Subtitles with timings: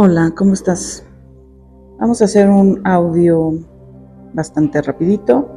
[0.00, 1.04] Hola, ¿cómo estás?
[1.98, 3.54] Vamos a hacer un audio
[4.32, 5.48] bastante rapidito.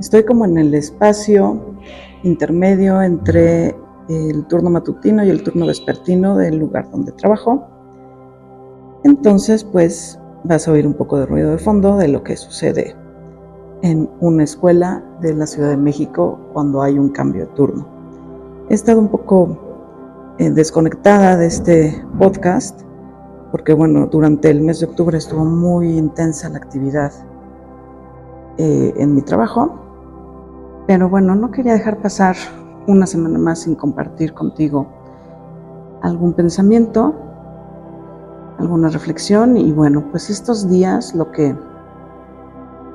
[0.00, 1.76] Estoy como en el espacio
[2.24, 3.76] intermedio entre
[4.08, 7.64] el turno matutino y el turno vespertino del lugar donde trabajo.
[9.04, 12.96] Entonces, pues vas a oír un poco de ruido de fondo de lo que sucede
[13.82, 17.86] en una escuela de la Ciudad de México cuando hay un cambio de turno.
[18.68, 22.85] He estado un poco eh, desconectada de este podcast
[23.50, 27.12] porque bueno, durante el mes de octubre estuvo muy intensa la actividad
[28.58, 29.80] eh, en mi trabajo,
[30.86, 32.36] pero bueno, no quería dejar pasar
[32.86, 34.86] una semana más sin compartir contigo
[36.02, 37.14] algún pensamiento,
[38.58, 39.56] alguna reflexión.
[39.56, 41.56] Y bueno, pues estos días lo que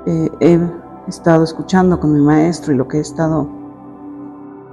[0.05, 0.59] eh, he
[1.07, 3.47] estado escuchando con mi maestro y lo que he estado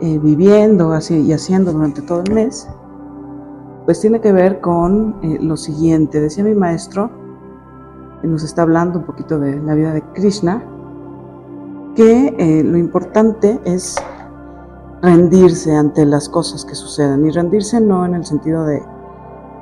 [0.01, 2.69] eh, viviendo así, y haciendo durante todo el mes,
[3.89, 6.21] pues tiene que ver con eh, lo siguiente.
[6.21, 7.11] Decía mi maestro,
[8.21, 10.63] que nos está hablando un poquito de la vida de Krishna,
[11.95, 13.97] que eh, lo importante es
[15.01, 18.83] rendirse ante las cosas que suceden y rendirse no en el sentido de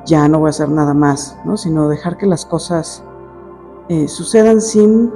[0.07, 1.57] ya no voy a hacer nada más, ¿no?
[1.57, 3.05] sino dejar que las cosas
[3.89, 5.13] eh, sucedan sin,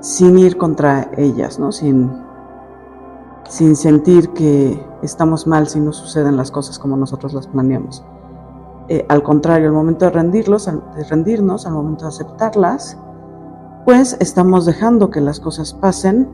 [0.00, 1.70] sin ir contra ellas, ¿no?
[1.70, 2.10] sin,
[3.52, 8.02] sin sentir que estamos mal si no suceden las cosas como nosotros las planeamos.
[8.88, 12.96] Eh, al contrario, al momento de, rendirlos, de rendirnos, al momento de aceptarlas,
[13.84, 16.30] pues estamos dejando que las cosas pasen,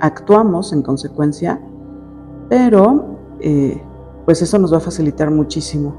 [0.00, 1.60] actuamos en consecuencia,
[2.48, 3.82] pero eh,
[4.24, 5.94] pues eso nos va a facilitar muchísimo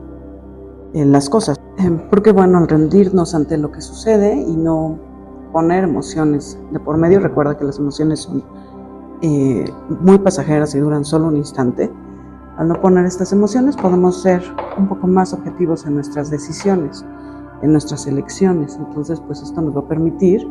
[0.94, 1.62] en las cosas.
[1.78, 4.98] Eh, porque bueno, al rendirnos ante lo que sucede y no
[5.54, 8.44] poner emociones de por medio, recuerda que las emociones son
[9.22, 11.92] muy pasajeras y duran solo un instante,
[12.58, 14.42] al no poner estas emociones podemos ser
[14.78, 17.06] un poco más objetivos en nuestras decisiones,
[17.62, 18.78] en nuestras elecciones.
[18.78, 20.48] Entonces, pues esto nos va a permitir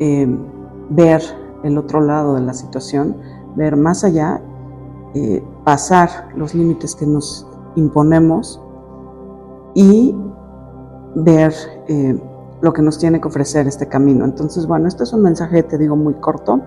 [0.00, 0.26] eh,
[0.90, 1.22] ver
[1.62, 3.16] el otro lado de la situación,
[3.54, 4.42] ver más allá,
[5.14, 7.46] eh, pasar los límites que nos
[7.76, 8.60] imponemos
[9.74, 10.16] y
[11.14, 11.54] ver
[11.86, 12.20] eh,
[12.60, 14.24] lo que nos tiene que ofrecer este camino.
[14.24, 16.60] Entonces, bueno, este es un mensaje, te digo, muy corto.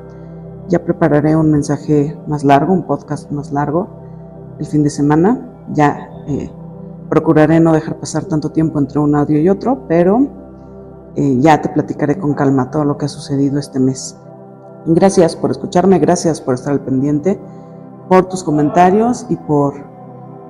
[0.69, 4.03] Ya prepararé un mensaje más largo, un podcast más largo
[4.59, 5.49] el fin de semana.
[5.73, 6.49] Ya eh,
[7.09, 10.27] procuraré no dejar pasar tanto tiempo entre un audio y otro, pero
[11.15, 14.17] eh, ya te platicaré con calma todo lo que ha sucedido este mes.
[14.85, 17.39] Gracias por escucharme, gracias por estar al pendiente,
[18.09, 19.75] por tus comentarios y por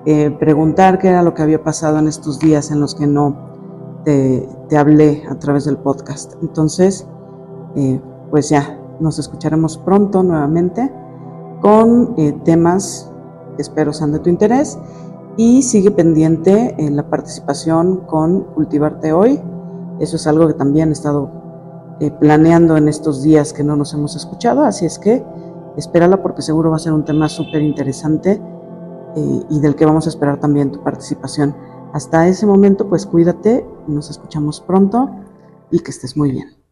[0.06, 3.36] eh, preguntar qué era lo que había pasado en estos días en los que no
[4.04, 6.34] te, te hablé a través del podcast.
[6.42, 7.08] Entonces,
[8.30, 10.92] pues ya, nos escucharemos pronto nuevamente
[11.62, 13.14] con temas
[13.58, 14.78] espero sean de tu interés
[15.38, 19.42] y sigue pendiente en la participación con Cultivarte Hoy.
[20.00, 21.32] Eso es algo que también he estado
[22.00, 25.24] eh, planeando en estos días que no nos hemos escuchado, así es que
[25.78, 28.42] espérala porque seguro va a ser un tema súper interesante
[29.16, 31.56] eh, y del que vamos a esperar también tu participación.
[31.94, 35.10] Hasta ese momento, pues cuídate, nos escuchamos pronto
[35.70, 36.63] y que estés muy bien.